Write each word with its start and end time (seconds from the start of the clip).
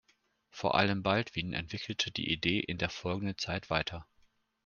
Vor 0.49 0.73
allem 0.79 1.03
Baldwin 1.03 1.53
entwickelte 1.53 2.09
die 2.09 2.27
Idee 2.31 2.59
in 2.59 2.79
der 2.79 2.89
folgenden 2.89 3.37
Zeit 3.37 3.69
weiter. 3.69 4.07